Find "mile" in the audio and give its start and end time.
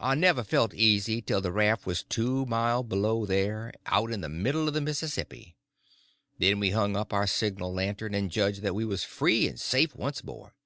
2.46-2.82